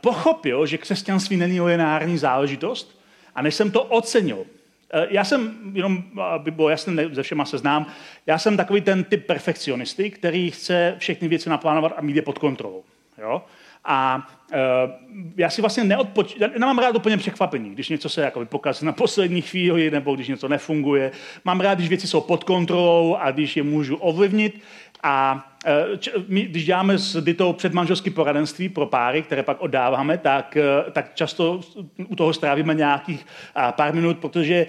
[0.01, 2.99] pochopil, že křesťanství není lineární záležitost
[3.35, 4.45] a než jsem to ocenil.
[4.95, 7.85] Eh, já jsem, jenom aby bylo jasné, ze všema se znám,
[8.25, 12.39] já jsem takový ten typ perfekcionisty, který chce všechny věci naplánovat a mít je pod
[12.39, 12.83] kontrolou.
[13.17, 13.41] Jo?
[13.85, 14.57] A uh,
[15.37, 16.35] já si vlastně neodpoč...
[16.39, 20.27] Já nemám rád úplně překvapení, když něco se jako pokazí na poslední chvíli, nebo když
[20.27, 21.11] něco nefunguje.
[21.45, 24.61] Mám rád, když věci jsou pod kontrolou a když je můžu ovlivnit.
[25.03, 25.85] A e,
[26.27, 31.15] my, když děláme s Ditou předmanželské poradenství pro páry, které pak oddáváme, tak, e, tak
[31.15, 31.61] často
[32.07, 33.25] u toho strávíme nějakých
[33.75, 34.67] pár minut, protože e,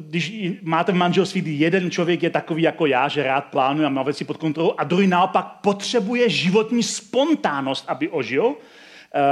[0.00, 3.90] když máte v manželství, kdy jeden člověk je takový jako já, že rád plánuje a
[3.90, 8.54] má věci pod kontrolou, a druhý naopak potřebuje životní spontánnost, aby ožil,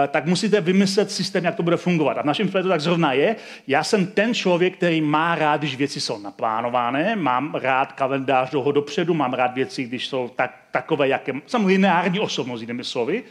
[0.08, 2.18] tak musíte vymyslet systém, jak to bude fungovat.
[2.18, 3.36] A v našem případě to tak zrovna je.
[3.66, 8.72] Já jsem ten člověk, který má rád, když věci jsou naplánované, mám rád kalendář dlouho
[8.72, 11.32] dopředu, mám rád věci, když jsou tak, takové, jaké...
[11.46, 13.24] Jsem lineární osobnost, jinými slovy.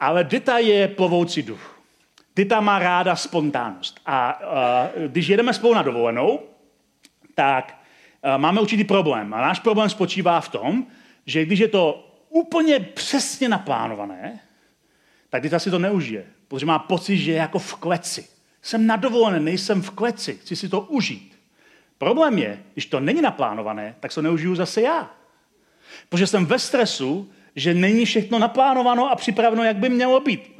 [0.00, 1.80] Ale Dita je plovoucí duch.
[2.36, 4.00] Dita má ráda spontánnost.
[4.06, 6.40] A, a když jedeme spolu na dovolenou,
[7.34, 7.76] tak
[8.22, 9.34] a, máme určitý problém.
[9.34, 10.86] A náš problém spočívá v tom,
[11.26, 14.40] že když je to úplně přesně naplánované,
[15.30, 18.28] tak Dita si to neužije, protože má pocit, že je jako v kleci.
[18.62, 21.38] Jsem na dovolené, nejsem v kleci, chci si to užít.
[21.98, 25.10] Problém je, když to není naplánované, tak to neužiju zase já.
[26.08, 30.56] Protože jsem ve stresu, že není všechno naplánováno a připraveno, jak by mělo být.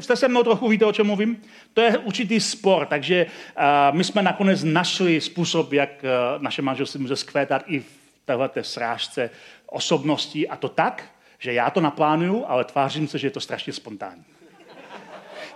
[0.00, 1.42] Jste, se mnou trochu víte, o čem mluvím?
[1.74, 7.00] To je určitý spor, takže uh, my jsme nakonec našli způsob, jak uh, naše manželství
[7.00, 7.86] může skvétat i v
[8.24, 9.30] této srážce
[9.66, 11.04] osobností a to tak,
[11.38, 14.24] že já to naplánuju, ale tvářím se, že je to strašně spontánní.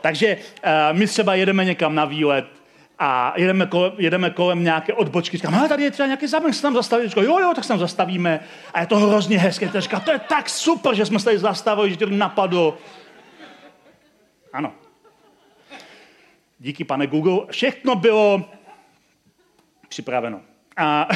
[0.01, 2.47] Takže uh, my třeba jedeme někam na výlet
[2.99, 5.37] a jedeme kolem, jedeme kolem nějaké odbočky.
[5.37, 7.09] Říkám, ale tady je třeba nějaký zámek, se tam zastavit.
[7.09, 8.41] Říkám, jo, jo, tak se tam zastavíme.
[8.75, 9.71] A je to hrozně hezké.
[9.81, 12.79] Říkám, to je tak super, že jsme se tady zastavili, že to napadlo.
[14.53, 14.75] Ano.
[16.59, 17.47] Díky, pane Google.
[17.51, 18.51] Všechno bylo
[19.89, 20.41] připraveno.
[20.77, 21.09] A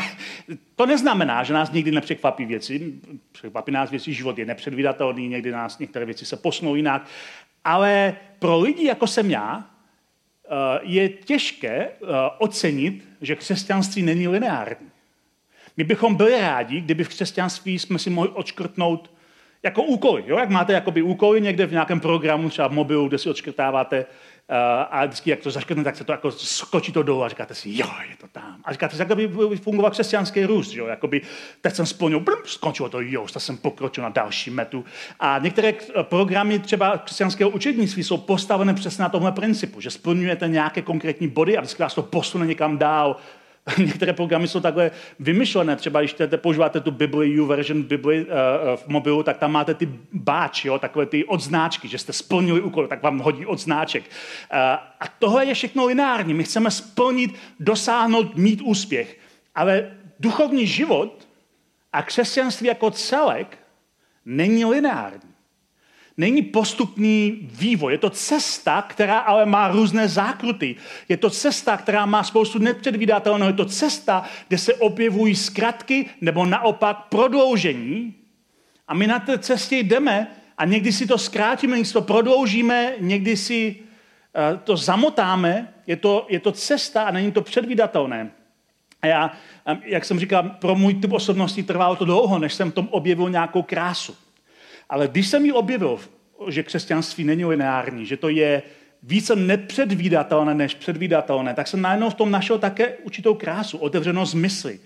[0.76, 2.92] to neznamená, že nás nikdy nepřekvapí věci.
[3.32, 7.06] Překvapí nás věci, život je nepředvídatelný, někdy nás některé věci se posnou jinak.
[7.64, 9.64] Ale pro lidi, jako jsem já,
[10.44, 11.90] eh, je těžké eh,
[12.38, 14.90] ocenit, že křesťanství není lineární.
[15.76, 19.10] My bychom byli rádi, kdyby v křesťanství jsme si mohli odškrtnout
[19.62, 20.24] jako úkoly.
[20.26, 20.38] Jo?
[20.38, 24.06] Jak máte úkoly někde v nějakém programu, třeba v mobilu, kde si odškrtáváte
[24.90, 27.70] a vždycky, jak to zaškrtne, tak se to jako skočí to dolů a říkáte si,
[27.72, 28.56] jo, je to tam.
[28.64, 30.86] A říkáte si, jak by fungoval křesťanský růst, jo?
[30.86, 31.20] Jakoby,
[31.60, 34.84] teď jsem splnil, brm, skončilo to, jo, tak jsem pokročil na další metu.
[35.20, 40.82] A některé programy třeba křesťanského učednictví jsou postavené přesně na tomhle principu, že splňujete nějaké
[40.82, 43.16] konkrétní body a vždycky vás to posune někam dál
[43.78, 45.76] Některé programy jsou takhle vymyšlené.
[45.76, 48.32] Třeba když jdete, používáte tu Bibli, version Bibli uh,
[48.76, 52.86] v mobilu, tak tam máte ty báč, jo, takové ty odznáčky, že jste splnili úkol,
[52.86, 54.04] tak vám hodí odznáček.
[54.04, 54.58] Uh,
[55.00, 56.34] a tohle je všechno lineární.
[56.34, 59.18] My chceme splnit, dosáhnout, mít úspěch.
[59.54, 61.28] Ale duchovní život
[61.92, 63.58] a křesťanství jako celek
[64.24, 65.35] není lineární
[66.16, 67.92] není postupný vývoj.
[67.92, 70.76] Je to cesta, která ale má různé zákruty.
[71.08, 73.50] Je to cesta, která má spoustu nepředvídatelného.
[73.50, 78.14] Je to cesta, kde se objevují zkratky nebo naopak prodloužení.
[78.88, 80.26] A my na té cestě jdeme
[80.58, 85.72] a někdy si to zkrátíme, někdy si to prodloužíme, někdy si uh, to zamotáme.
[85.86, 88.30] Je to, je to cesta a není to předvídatelné.
[89.02, 89.32] A já,
[89.84, 93.30] jak jsem říkal, pro můj typ osobnosti trvalo to dlouho, než jsem v tom objevil
[93.30, 94.16] nějakou krásu.
[94.88, 95.98] Ale když jsem ji objevil,
[96.48, 98.62] že křesťanství není lineární, že to je
[99.02, 104.80] více nepředvídatelné než předvídatelné, tak jsem najednou v tom našel také určitou krásu, otevřenost mysli.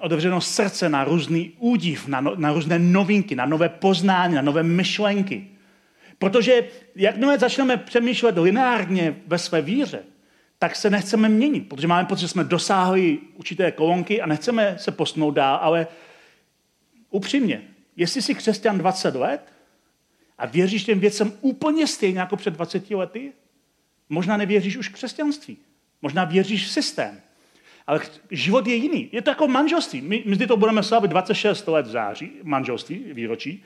[0.00, 4.62] otevřenost srdce na různý údiv, na, no, na různé novinky, na nové poznání, na nové
[4.62, 5.46] myšlenky.
[6.18, 6.64] Protože
[6.96, 10.02] jakmile začneme přemýšlet lineárně ve své víře,
[10.58, 14.90] tak se nechceme měnit, protože máme pocit, že jsme dosáhli určité kolonky a nechceme se
[14.90, 15.86] posunout dál, ale
[17.10, 17.62] upřímně,
[17.96, 19.52] jestli jsi křesťan 20 let
[20.38, 23.32] a věříš těm věcem úplně stejně jako před 20 lety,
[24.08, 25.56] možná nevěříš už křesťanství.
[26.02, 27.20] Možná věříš v systém.
[27.86, 29.08] Ale život je jiný.
[29.12, 30.00] Je to jako manželství.
[30.00, 33.64] My, my to budeme slavit 26 let v září, manželství, výročí.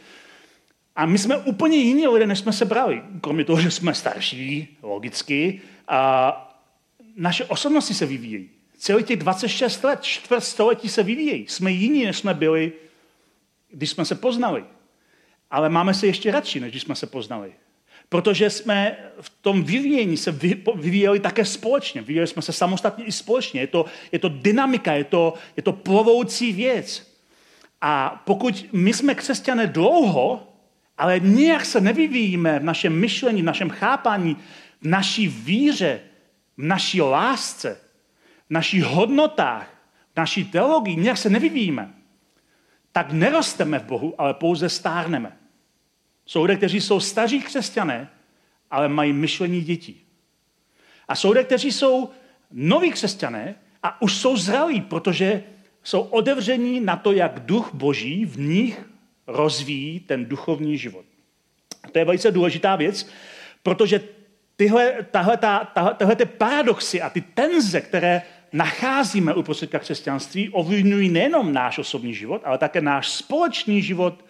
[0.97, 3.03] A my jsme úplně jiní lidé, než jsme se brali.
[3.21, 5.61] Kromě toho, že jsme starší, logicky.
[5.89, 6.61] A
[7.17, 8.51] naše osobnosti se vyvíjejí.
[8.79, 11.47] Celý těch 26 let, čtvrt století se vyvíjejí.
[11.49, 12.73] Jsme jiní, než jsme byli,
[13.73, 14.65] když jsme se poznali.
[15.51, 17.53] Ale máme se ještě radši, než když jsme se poznali.
[18.09, 20.33] Protože jsme v tom vyvíjení se
[20.75, 22.01] vyvíjeli také společně.
[22.01, 23.61] Vyvíjeli jsme se samostatně i společně.
[23.61, 27.11] Je to, je to dynamika, je to, je to plovoucí věc.
[27.81, 30.47] A pokud my jsme křesťané dlouho,
[30.99, 34.37] ale nějak se nevyvíjíme v našem myšlení, v našem chápání,
[34.81, 36.01] v naší víře,
[36.57, 37.81] v naší lásce,
[38.47, 39.75] v našich hodnotách,
[40.13, 41.95] v naší teologii, nějak se nevyvíjíme,
[42.93, 45.37] tak nerosteme v Bohu, ale pouze stárneme.
[46.27, 48.09] Jsou lidé, kteří jsou staří křesťané,
[48.71, 50.07] ale mají myšlení dětí.
[51.09, 52.11] A jsou lidé, kteří jsou
[52.51, 55.43] noví křesťané a už jsou zralí, protože
[55.83, 58.85] jsou otevření na to, jak duch boží v nich
[59.27, 61.05] rozvíjí ten duchovní život.
[61.93, 63.11] To je velice důležitá věc,
[63.63, 64.01] protože
[64.57, 68.23] tyhle, tahle, tahle, tahle ty paradoxy a ty tenze, které
[68.53, 74.25] nacházíme uprostřed křesťanství, ovlivňují nejenom náš osobní život, ale také náš společný život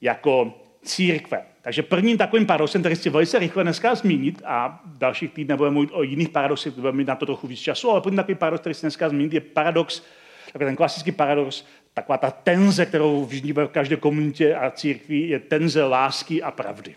[0.00, 1.42] jako církve.
[1.62, 5.74] Takže prvním takovým paradoxem, který chci velice rychle dneska zmínit, a v dalších týdnech budeme
[5.74, 8.60] mluvit o jiných paradoxech, budeme mít na to trochu víc času, ale první takový paradox,
[8.60, 10.02] který chci dneska zmínit, je paradox,
[10.52, 15.40] takový ten klasický paradox, taková ta tenze, kterou vidíme v každé komunitě a církvi, je
[15.40, 16.94] tenze lásky a pravdy.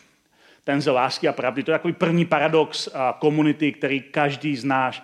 [0.63, 1.63] Tenze lásky a pravdy.
[1.63, 5.01] To je takový první paradox komunity, který každý z nás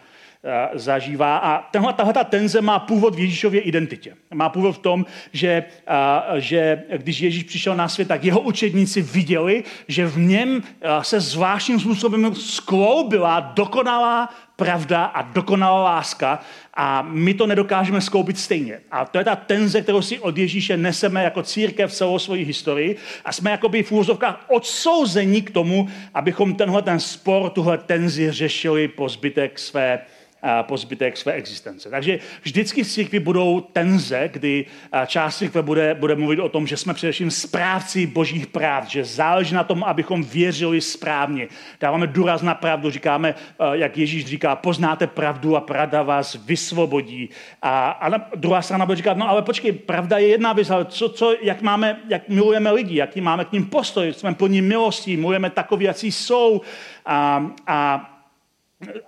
[0.73, 1.37] zažívá.
[1.37, 4.13] A tenhle, tahle ta tenze má původ v Ježíšově identitě.
[4.33, 8.39] Má původ v tom, že, a, eh, že když Ježíš přišel na svět, tak jeho
[8.39, 16.39] učedníci viděli, že v něm eh, se zvláštním způsobem skloubila dokonalá pravda a dokonalá láska
[16.73, 18.79] a my to nedokážeme skoupit stejně.
[18.91, 22.95] A to je ta tenze, kterou si od Ježíše neseme jako církev celou svoji historii
[23.25, 28.87] a jsme jakoby v úvozovkách odsouzení k tomu, abychom tenhle ten spor, tuhle tenzi řešili
[28.87, 29.99] po zbytek své
[30.61, 31.89] po zbytek své existence.
[31.89, 34.65] Takže vždycky v církvi budou tenze, kdy
[35.07, 39.55] část církve bude, bude mluvit o tom, že jsme především správci božích práv, že záleží
[39.55, 41.47] na tom, abychom věřili správně.
[41.79, 43.35] Dáváme důraz na pravdu, říkáme,
[43.73, 47.29] jak Ježíš říká, poznáte pravdu a pravda vás vysvobodí.
[47.61, 51.09] A, a druhá strana bude říkat, no ale počkej, pravda je jedna věc, ale co,
[51.09, 55.49] co, jak, máme, jak milujeme lidi, jaký máme k ním postoj, jsme plní milostí, milujeme
[55.49, 56.61] takový, jaký jsou.
[57.05, 58.09] A, a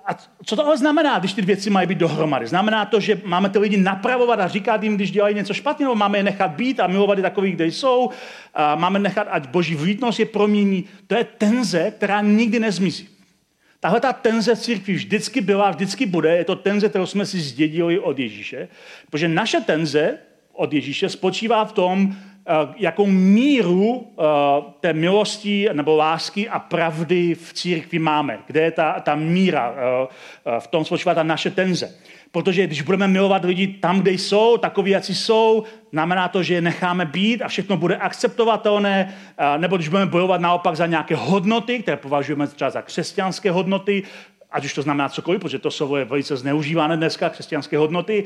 [0.06, 2.48] a co to ale znamená, když ty věci mají být dohromady?
[2.48, 5.96] Znamená to, že máme ty lidi napravovat a říkat jim, když dělají něco špatně, nebo
[5.96, 8.10] máme je nechat být a milovat je takový, kde jsou,
[8.54, 10.86] a máme nechat, ať boží vlítnost je promění.
[11.08, 13.10] To je tenze, která nikdy nezmizí.
[13.80, 16.38] Tahle ta tenze v církvi vždycky byla, vždycky bude.
[16.38, 18.68] Je to tenze, kterou jsme si zdědili od Ježíše.
[19.10, 20.18] Protože naše tenze
[20.54, 22.16] od Ježíše spočívá v tom,
[22.78, 24.24] jakou míru eh,
[24.80, 28.40] té milosti nebo lásky a pravdy v církvi máme.
[28.48, 29.74] Kde je ta, ta míra?
[29.78, 31.96] Eh, v tom spočívá ta naše tenze.
[32.32, 36.62] Protože když budeme milovat lidi tam, kde jsou, takový, jak jsou, znamená to, že je
[36.62, 39.16] necháme být a všechno bude akceptovatelné,
[39.58, 44.04] nebo když budeme bojovat naopak za nějaké hodnoty, které považujeme třeba za křesťanské hodnoty,
[44.56, 48.24] ať už to znamená cokoliv, protože to slovo je velice zneužívané dneska, křesťanské hodnoty,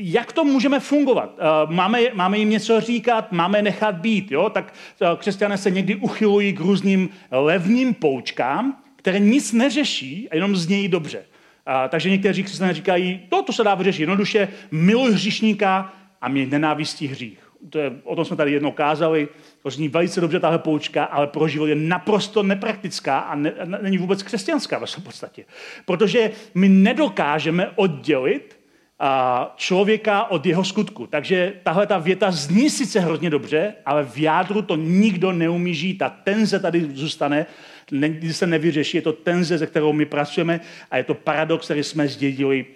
[0.00, 1.38] jak to můžeme fungovat?
[1.38, 1.42] Eh,
[1.74, 4.32] máme, máme jim něco říkat, máme nechat být.
[4.32, 4.50] Jo?
[4.50, 10.56] Tak eh, křesťané se někdy uchylují k různým levným poučkám, které nic neřeší a jenom
[10.56, 11.24] znějí dobře.
[11.66, 16.46] A, takže někteří křesťané říkají, to, to se dá vyřešit jednoduše, miluj hříšníka a mě
[16.46, 17.38] nenávistí hřích.
[17.70, 19.28] To je, o tom jsme tady jednou kázali,
[19.62, 23.98] to zní velice dobře tahle poučka, ale pro život je naprosto nepraktická a ne, není
[23.98, 25.44] vůbec křesťanská ve své podstatě.
[25.84, 28.57] Protože my nedokážeme oddělit
[29.56, 31.06] člověka od jeho skutku.
[31.06, 35.98] Takže tahle ta věta zní sice hrozně dobře, ale v jádru to nikdo neumí žít.
[35.98, 37.46] Ta tenze tady zůstane,
[37.90, 38.96] nikdy se nevyřeší.
[38.96, 42.66] Je to tenze, se kterou my pracujeme a je to paradox, který jsme zdědili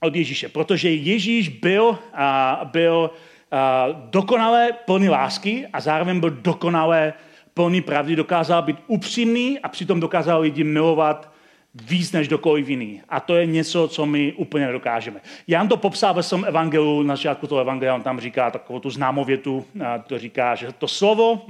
[0.00, 0.48] od Ježíše.
[0.48, 3.10] Protože Ježíš byl, a, byl
[3.50, 7.12] a, dokonale plný lásky a zároveň byl dokonale
[7.54, 8.16] plný pravdy.
[8.16, 11.35] Dokázal být upřímný a přitom dokázal lidi milovat
[11.84, 13.02] víc než dokoliv jiný.
[13.08, 15.20] A to je něco, co my úplně nedokážeme.
[15.46, 18.90] Jan to popsal ve svém evangelu, na začátku toho evangelia, on tam říká takovou tu
[18.90, 19.64] známou větu,
[20.06, 21.46] to říká, že to slovo,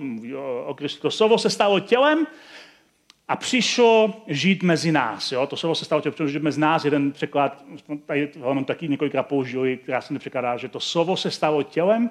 [0.67, 2.27] o Kristu, to slovo se stalo tělem
[3.29, 5.33] a přišlo žít mezi nás.
[5.33, 5.47] Jo?
[5.47, 6.85] To slovo se stalo tělem, žít mezi nás.
[6.85, 7.65] Jeden překlad,
[8.07, 12.11] tady ho taky několikrát použili, která se nepřekladá, že to slovo se stalo tělem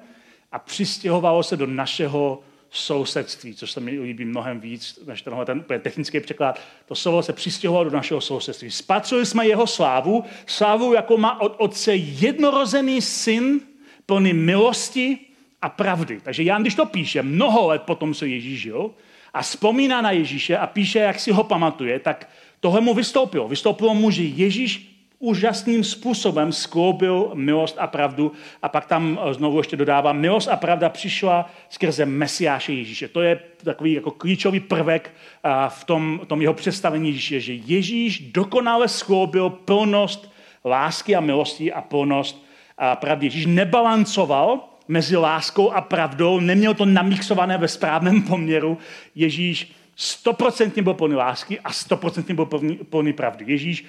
[0.52, 5.64] a přistěhovalo se do našeho sousedství, což se mi líbí mnohem víc než tenhle ten
[5.80, 6.60] technický překlad.
[6.86, 8.70] To slovo se přistěhovalo do našeho sousedství.
[8.70, 13.60] Spatřili jsme jeho slávu, slávu, jako má od otce jednorozený syn,
[14.06, 15.18] plný milosti
[15.62, 16.20] a pravdy.
[16.22, 18.90] Takže Jan, když to píše mnoho let potom, co Ježíš žil,
[19.34, 22.28] a vzpomíná na Ježíše a píše, jak si ho pamatuje, tak
[22.60, 23.48] tohle mu vystoupilo.
[23.48, 29.58] Vystoupilo mu, že Ježíš úžasným způsobem skloubil milost a pravdu a pak tam eh, znovu
[29.58, 33.08] ještě dodává, milost a pravda přišla skrze Mesiáše Ježíše.
[33.08, 35.10] To je takový jako klíčový prvek
[35.44, 40.32] eh, v tom, tom jeho představení Ježíše, že Ježíš dokonale skloubil plnost
[40.64, 42.46] lásky a milosti a plnost
[42.78, 43.26] a pravdy.
[43.26, 48.78] Ježíš nebalancoval mezi láskou a pravdou, neměl to namixované ve správném poměru.
[49.14, 52.48] Ježíš stoprocentně byl plný lásky a stoprocentně byl
[52.90, 53.44] plný, pravdy.
[53.48, 53.84] Ježíš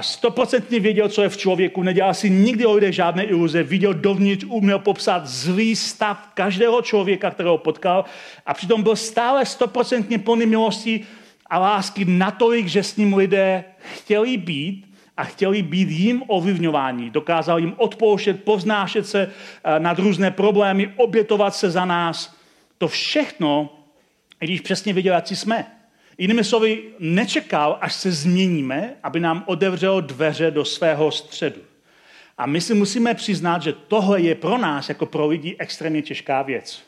[0.00, 4.44] stoprocentně věděl, co je v člověku, nedělal si nikdy o lidech žádné iluze, viděl dovnitř,
[4.48, 8.04] uměl popsat zlý stav každého člověka, kterého potkal
[8.46, 11.00] a přitom byl stále stoprocentně plný milosti
[11.46, 13.64] a lásky natolik, že s ním lidé
[13.94, 17.10] chtěli být a chtěli být jim ovlivňováni.
[17.10, 19.30] Dokázal jim odpouštět, poznášet se
[19.78, 22.36] nad různé problémy, obětovat se za nás.
[22.78, 23.70] To všechno
[24.40, 25.66] i když přesně věděl, jak jsme.
[26.18, 31.60] Jinými slovy, nečekal, až se změníme, aby nám otevřel dveře do svého středu.
[32.38, 36.42] A my si musíme přiznat, že tohle je pro nás, jako pro lidi, extrémně těžká
[36.42, 36.82] věc.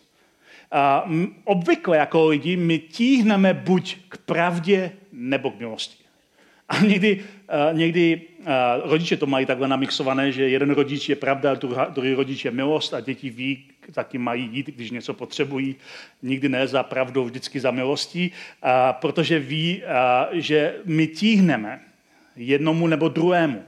[0.72, 1.10] A
[1.44, 6.04] obvykle jako lidi my tíhneme buď k pravdě nebo k milosti.
[6.68, 7.24] A někdy,
[7.72, 8.20] někdy
[8.84, 11.54] rodiče to mají takhle namixované, že jeden rodič je pravda,
[11.88, 15.76] druhý rodič je milost a děti ví, taky mají jít, když něco potřebují.
[16.22, 18.32] Nikdy ne za pravdou, vždycky za milostí,
[18.92, 19.82] protože ví,
[20.32, 21.80] že my tíhneme
[22.36, 23.62] jednomu nebo druhému.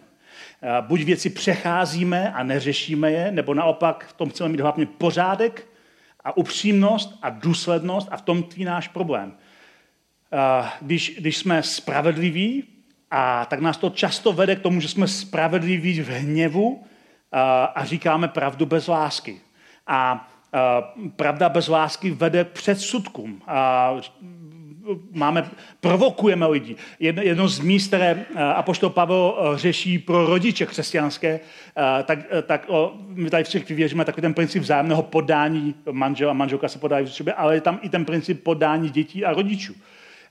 [0.81, 5.67] Buď věci přecházíme a neřešíme je, nebo naopak v tom chceme mít hlavně pořádek
[6.25, 9.35] a upřímnost a důslednost a v tom tvý náš problém.
[10.81, 12.65] Když, když jsme spravedliví,
[13.11, 16.85] a tak nás to často vede k tomu, že jsme spravedliví v hněvu
[17.33, 19.41] a, a říkáme pravdu bez lásky.
[19.91, 23.43] A, a pravda bez lásky vede předsudkům.
[23.47, 23.95] A,
[25.13, 25.51] máme,
[25.81, 26.77] provokujeme lidi.
[27.01, 28.25] Jedno, jedno z míst, které
[28.55, 31.41] Apoštol Pavel řeší pro rodiče křesťanské,
[32.05, 36.33] tak, tak o, my tady v církvi věříme takový ten princip vzájemného podání, manžel a
[36.33, 39.75] manželka se podají v sobě, ale je tam i ten princip podání dětí a rodičů.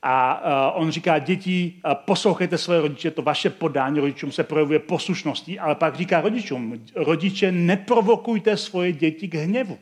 [0.01, 0.41] A
[0.75, 5.59] uh, on říká, děti, uh, poslouchejte své rodiče, to vaše podání rodičům se projevuje poslušností,
[5.59, 9.79] ale pak říká rodičům, rodiče, neprovokujte svoje děti k hněvu.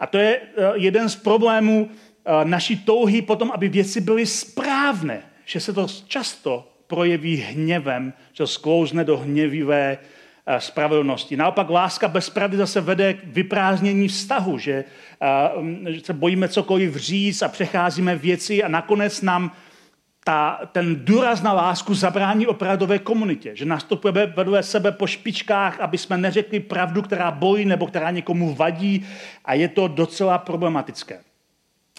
[0.00, 1.90] A to je uh, jeden z problémů uh,
[2.44, 9.04] naší touhy potom, aby věci byly správné, že se to často projeví hněvem, že sklouzne
[9.04, 10.15] do hněvivé Eh,
[10.58, 11.36] spravedlnosti.
[11.36, 14.84] Naopak láska bez pravdy zase vede k vyprázdnění vztahu, že,
[15.86, 19.52] eh, že se bojíme cokoliv říct a přecházíme věci a nakonec nám
[20.24, 25.98] ta, ten důraz na lásku zabrání opravdové komunitě, že nastupujeme vedle sebe po špičkách, aby
[25.98, 29.06] jsme neřekli pravdu, která bolí nebo která někomu vadí
[29.44, 31.20] a je to docela problematické.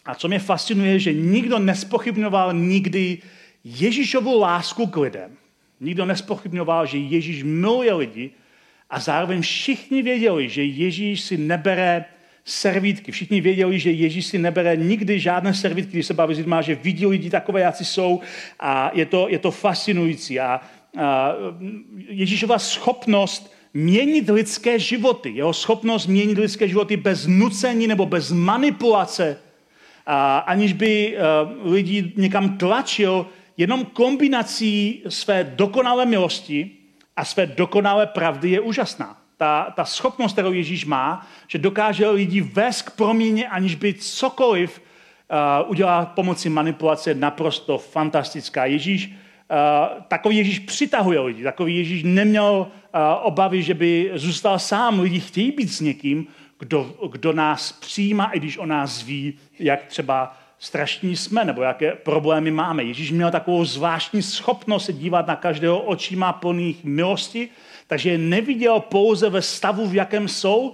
[0.05, 3.17] A co mě fascinuje, že nikdo nespochybňoval nikdy
[3.63, 5.31] Ježíšovu lásku k lidem.
[5.79, 8.29] Nikdo nespochybňoval, že Ježíš miluje lidi
[8.89, 12.05] a zároveň všichni věděli, že Ježíš si nebere
[12.45, 13.11] servítky.
[13.11, 16.75] Všichni věděli, že Ježíš si nebere nikdy žádné servítky, když se baví s lidmi, že
[16.75, 18.21] vidí lidi takové, jací jsou
[18.59, 20.39] a je to, je to fascinující.
[20.39, 20.61] A,
[20.97, 21.33] a
[22.09, 29.37] Ježíšova schopnost měnit lidské životy, jeho schopnost měnit lidské životy bez nucení nebo bez manipulace,
[30.09, 33.25] a aniž by uh, lidi někam tlačil,
[33.57, 36.71] jenom kombinací své dokonalé milosti
[37.15, 39.17] a své dokonalé pravdy je úžasná.
[39.37, 44.81] Ta, ta schopnost, kterou Ježíš má, že dokáže lidi vést k proměně, aniž by cokoliv
[45.61, 48.65] uh, udělal pomocí manipulace, naprosto fantastická.
[48.65, 54.99] Ježíš, uh, takový Ježíš přitahuje lidi, takový Ježíš neměl uh, obavy, že by zůstal sám.
[54.99, 56.27] Lidi chtějí být s někým,
[56.59, 61.91] kdo, kdo nás přijímá, i když o nás ví, jak třeba strašní jsme, nebo jaké
[61.91, 62.83] problémy máme.
[62.83, 67.49] Ježíš měl takovou zvláštní schopnost se dívat na každého očíma plných milosti,
[67.87, 70.73] takže je neviděl pouze ve stavu, v jakém jsou,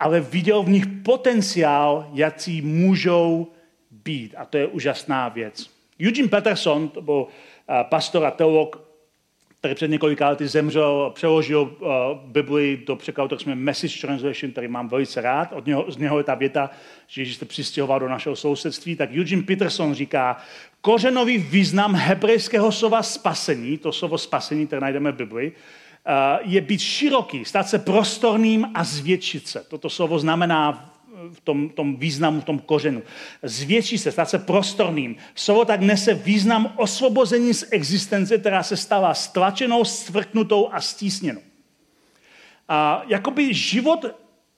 [0.00, 3.46] ale viděl v nich potenciál, jaký můžou
[3.90, 4.34] být.
[4.38, 5.70] A to je úžasná věc.
[6.06, 7.26] Eugene Peterson, to byl
[7.68, 8.83] eh, pastor a teolog,
[9.64, 11.88] který před několika lety zemřel, přeložil uh,
[12.24, 15.52] Bibli do překladu, tak jsme Message Translation, který mám velice rád.
[15.52, 16.70] Od něho, z něho je ta věta,
[17.06, 18.96] že Ježíš se přistěhoval do našeho sousedství.
[18.96, 20.36] Tak Eugene Peterson říká,
[20.80, 26.80] kořenový význam hebrejského slova spasení, to slovo spasení, které najdeme v Bibli, uh, je být
[26.80, 29.64] široký, stát se prostorným a zvětšit se.
[29.68, 30.93] Toto slovo znamená
[31.32, 33.02] v tom, tom významu, v tom kořenu.
[33.42, 35.16] Zvětší se, stát se prostorným.
[35.34, 41.40] Slovo tak nese význam osvobození z existence, která se stala stlačenou, stvrknutou a stísněnou.
[42.68, 44.04] A jakoby život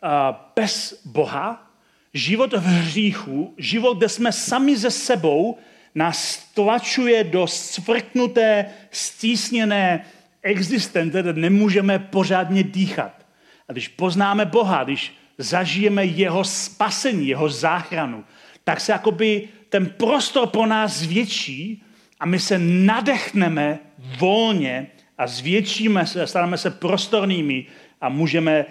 [0.03, 1.71] a, bez Boha,
[2.15, 5.59] život v hříchu, život, kde jsme sami ze sebou,
[5.95, 10.07] nás tlačuje do stvrknuté, stísněné
[10.43, 13.27] existence, kde nemůžeme pořádně dýchat.
[13.69, 18.25] A když poznáme Boha, když zažijeme jeho spasení, jeho záchranu,
[18.65, 21.83] tak se jakoby ten prostor pro nás zvětší
[22.21, 23.79] a my se nadechneme
[24.19, 24.87] volně
[25.19, 27.67] a zvětšíme se, staneme se prostornými
[28.01, 28.65] a můžeme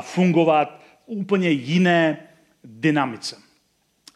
[0.00, 2.18] fungovat v úplně jiné
[2.64, 3.36] dynamice.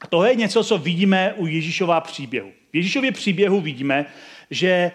[0.01, 2.51] A to je něco, co vidíme u Ježíšova příběhu.
[2.73, 4.07] V Ježíšově příběhu vidíme,
[4.51, 4.91] že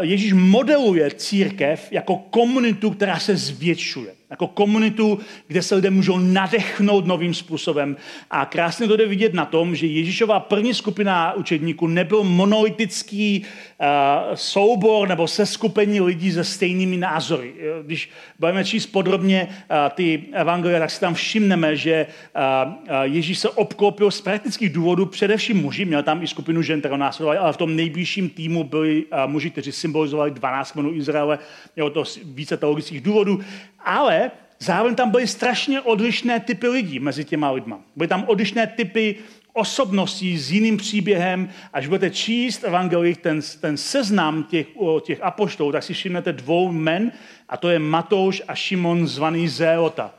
[0.00, 7.06] Ježíš modeluje církev jako komunitu, která se zvětšuje jako komunitu, kde se lidé můžou nadechnout
[7.06, 7.96] novým způsobem.
[8.30, 13.86] A krásně to jde vidět na tom, že Ježíšová první skupina učedníků nebyl monolitický uh,
[14.34, 17.52] soubor nebo seskupení lidí se stejnými názory.
[17.82, 23.48] Když budeme číst podrobně uh, ty evangelia, tak si tam všimneme, že uh, Ježíš se
[23.48, 27.56] obklopil z praktických důvodů především muži, měl tam i skupinu žen, které následovali, ale v
[27.56, 31.38] tom nejbližším týmu byli muži, kteří symbolizovali 12 kmenů Izraele,
[31.76, 33.40] mělo to více teologických důvodů,
[33.84, 37.80] ale zároveň tam byly strašně odlišné typy lidí mezi těma lidma.
[37.96, 39.16] Byly tam odlišné typy
[39.52, 41.48] osobností s jiným příběhem.
[41.72, 44.66] Až budete číst evangelii, ten, ten seznam těch,
[45.02, 47.12] těch apoštolů, tak si všimnete dvou men,
[47.48, 50.14] a to je Matouš a Šimon zvaný Zéota.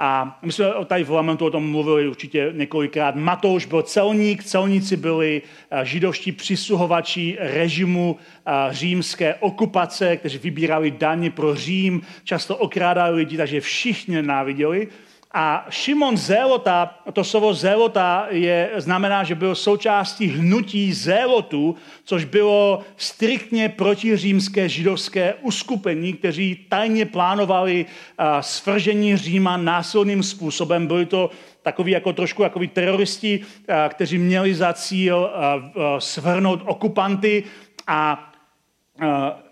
[0.00, 3.16] A my jsme tady v Lamentu o tom mluvili určitě několikrát.
[3.16, 11.30] Matouš byl celník, celníci byli eh, židovští přisuhovači režimu eh, římské okupace, kteří vybírali daně
[11.30, 14.88] pro Řím, často okrádali lidi, takže všichni nenáviděli.
[15.34, 22.80] A Šimon Zélota, to slovo Zélota je, znamená, že byl součástí hnutí Zélotu, což bylo
[22.96, 27.86] striktně protiřímské židovské uskupení, kteří tajně plánovali
[28.40, 30.86] svržení Říma násilným způsobem.
[30.86, 31.30] Byli to
[31.62, 33.40] takový jako trošku jako teroristi,
[33.88, 35.30] kteří měli za cíl
[35.98, 37.44] svrhnout okupanty
[37.86, 38.32] a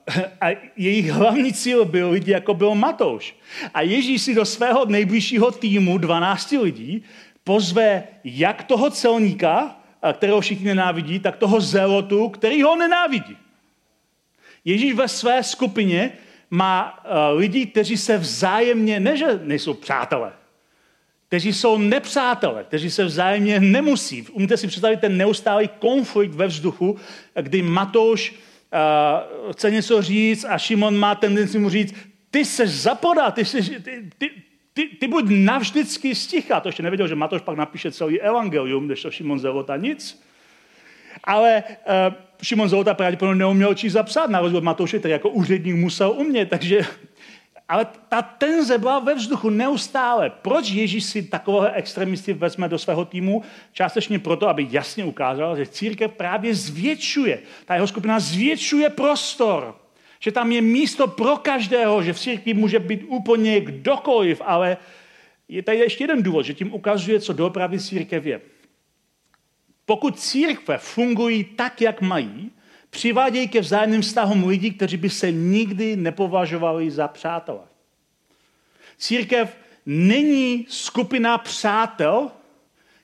[0.40, 0.46] a
[0.76, 3.36] jejich hlavní cíl byl lidi, jako byl Matouš.
[3.74, 7.04] A Ježíš si do svého nejbližšího týmu 12 lidí
[7.44, 9.80] pozve jak toho celníka,
[10.12, 13.36] kterého všichni nenávidí, tak toho zelotu, který ho nenávidí.
[14.64, 16.12] Ježíš ve své skupině
[16.50, 17.04] má
[17.34, 20.32] lidi, kteří se vzájemně, ne že nejsou přátelé,
[21.28, 24.22] kteří jsou nepřátelé, kteří se vzájemně nemusí.
[24.22, 26.96] Umíte si představit ten neustálý konflikt ve vzduchu,
[27.40, 28.34] kdy Matouš
[28.72, 31.94] uh, chce něco říct a Šimon má tendenci mu říct,
[32.30, 34.30] ty se zapoda, ty, jsi, ty, ty,
[34.72, 36.60] ty, ty buď navždycky sticha.
[36.60, 40.22] To ještě nevěděl, že Matoš pak napíše celý evangelium, když to Šimon Zelota nic.
[41.24, 45.74] Ale uh, Šimon Zelota pravděpodobně neuměl číst zapsat, na rozdíl od Matouše, který jako úředník
[45.74, 46.80] musel umět, takže
[47.68, 50.30] ale ta tenze byla ve vzduchu neustále.
[50.30, 53.42] Proč Ježíš si takového extremisty vezme do svého týmu?
[53.72, 57.38] Částečně proto, aby jasně ukázal, že církev právě zvětšuje.
[57.64, 59.76] Ta jeho skupina zvětšuje prostor.
[60.20, 64.76] Že tam je místo pro každého, že v církvi může být úplně kdokoliv, ale
[65.48, 68.40] je tady ještě jeden důvod, že tím ukazuje, co doopravdy církev je.
[69.86, 72.50] Pokud církve fungují tak, jak mají,
[72.96, 77.68] přivádějí ke vzájemným vztahům lidí, kteří by se nikdy nepovažovali za přátelé.
[78.98, 82.30] Církev není skupina přátel,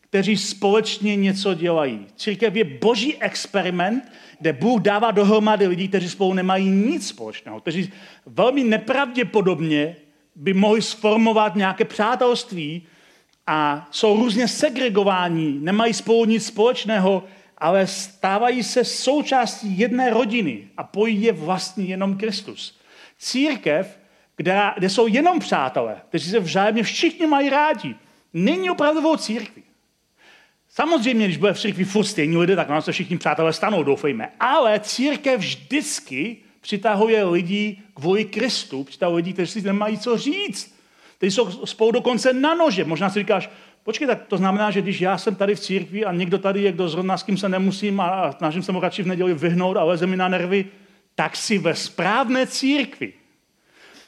[0.00, 2.06] kteří společně něco dělají.
[2.16, 7.92] Církev je boží experiment, kde Bůh dává dohromady lidí, kteří spolu nemají nic společného, kteří
[8.26, 9.96] velmi nepravděpodobně
[10.36, 12.82] by mohli sformovat nějaké přátelství
[13.46, 17.24] a jsou různě segregováni, nemají spolu nic společného,
[17.62, 22.78] ale stávají se součástí jedné rodiny a pojí je vlastně jenom Kristus.
[23.18, 23.98] Církev,
[24.36, 27.94] kde, kde jsou jenom přátelé, kteří se vzájemně všichni mají rádi,
[28.32, 29.62] není opravdovou církví.
[30.68, 34.32] Samozřejmě, když bude v církvi furt stejní lidé, tak nám se všichni přátelé stanou, doufejme.
[34.40, 40.74] Ale církev vždycky přitahuje lidi kvůli Kristu, přitahuje lidi, kteří si nemají co říct.
[41.16, 42.84] Kteří jsou spolu dokonce na nože.
[42.84, 43.50] Možná si říkáš,
[43.84, 46.72] Počkej, tak to znamená, že když já jsem tady v církvi a někdo tady je,
[46.72, 49.84] kdo zrovna s kým se nemusím a snažím se mu radši v neděli vyhnout a
[49.84, 50.64] leze mi na nervy,
[51.14, 53.12] tak si ve správné církvi.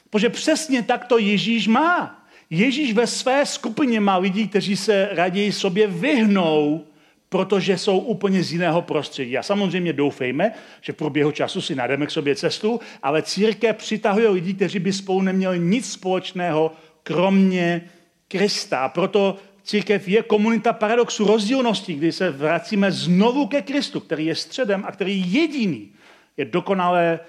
[0.09, 2.25] Protože přesně tak to Ježíš má.
[2.49, 6.85] Ježíš ve své skupině má lidi, kteří se raději sobě vyhnou,
[7.29, 9.37] protože jsou úplně z jiného prostředí.
[9.37, 10.51] A samozřejmě doufejme,
[10.81, 14.93] že v průběhu času si najdeme k sobě cestu, ale církev přitahuje lidi, kteří by
[14.93, 16.71] spolu neměli nic společného,
[17.03, 17.81] kromě
[18.27, 18.79] Krista.
[18.79, 24.35] A proto církev je komunita paradoxu rozdílnosti, kdy se vracíme znovu ke Kristu, který je
[24.35, 25.91] středem a který jediný
[26.37, 27.19] je dokonale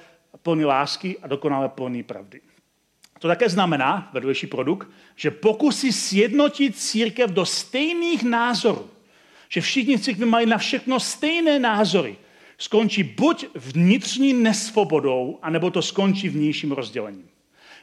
[0.42, 2.40] plný lásky a dokonale plný pravdy.
[3.18, 8.90] To také znamená, vedlejší produkt, že pokusy sjednotit církev do stejných názorů,
[9.48, 12.16] že všichni v církvi mají na všechno stejné názory,
[12.58, 17.28] skončí buď vnitřní nesvobodou, anebo to skončí vnějším rozdělením.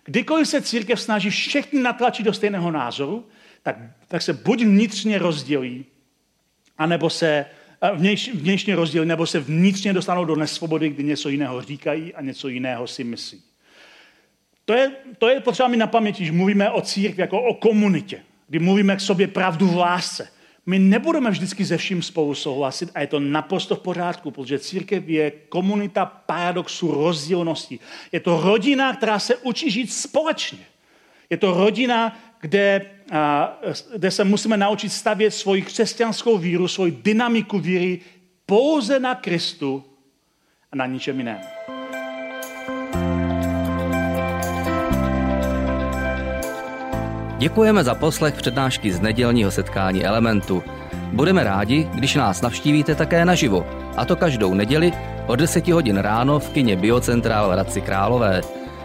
[0.06, 3.26] Kdykoliv se církev snaží všechny natlačit do stejného názoru,
[3.64, 5.86] tak, tak se buď vnitřně rozdělí,
[6.78, 7.45] anebo se
[7.95, 12.47] vnějš, vnitřně rozdělí, nebo se vnitřně dostanou do nesvobody, kdy něco jiného říkají a něco
[12.47, 13.41] jiného si myslí.
[14.66, 18.22] To je, to je potřeba mi na paměti, že mluvíme o církvi jako o komunitě,
[18.47, 20.28] kdy mluvíme k sobě pravdu v lásce.
[20.66, 25.07] My nebudeme vždycky ze vším spolu souhlasit a je to naprosto v pořádku, protože církev
[25.07, 27.80] je komunita paradoxu rozdílnosti.
[28.11, 30.66] Je to rodina, která se učí žít společně.
[31.30, 32.82] Je to rodina, kde,
[33.96, 38.00] kde se musíme naučit stavět svoji křesťanskou víru, svoji dynamiku víry
[38.46, 39.84] pouze na Kristu
[40.72, 41.38] a na ničem jiném.
[47.38, 50.64] Děkujeme za poslech přednášky z nedělního setkání Elementu.
[51.12, 53.68] Budeme rádi, když nás navštívíte také naživo,
[53.98, 54.91] a to každou neděli
[55.28, 58.41] od 10 hodin ráno v kině Biocentrál v Hradci Králové.